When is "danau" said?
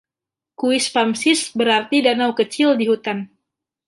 2.07-2.29